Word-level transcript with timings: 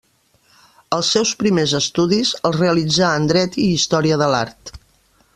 Els 0.95 1.09
seus 1.15 1.33
primers 1.43 1.75
estudis, 1.79 2.31
els 2.49 2.57
realitzà 2.61 3.11
en 3.19 3.27
Dret 3.33 3.59
i 3.65 3.69
Història 3.75 4.17
de 4.23 4.31
l'Art. 4.37 4.73